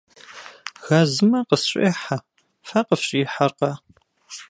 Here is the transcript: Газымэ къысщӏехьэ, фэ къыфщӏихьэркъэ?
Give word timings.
Газымэ 0.85 1.39
къысщӏехьэ, 1.47 2.17
фэ 2.67 2.79
къыфщӏихьэркъэ? 2.87 3.71